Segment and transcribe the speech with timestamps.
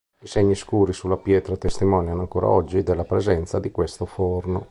[0.19, 4.59] I segni scuri sulla pietra testimoniano ancora oggi della presenza di questo forno.